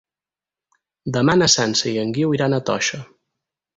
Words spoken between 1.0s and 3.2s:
Demà na Sança i en Guiu iran a Toixa.